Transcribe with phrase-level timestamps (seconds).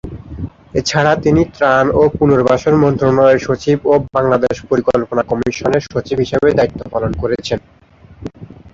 [0.73, 7.11] এছাড়া তিনি ত্রাণ ও পুনর্বাসন মন্ত্রণালয়ের সচিব ও বাংলাদেশ পরিকল্পনা কমিশনের সচিব হিসেবে দায়িত্ব পালন
[7.21, 7.59] করেছেন।